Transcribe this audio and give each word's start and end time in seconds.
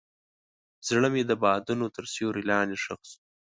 زړه 0.87 1.07
مې 1.13 1.23
د 1.27 1.31
بادونو 1.43 1.85
تر 1.95 2.03
سیوري 2.13 2.43
لاندې 2.51 2.75
ښخ 2.83 3.01
شو. 3.09 3.19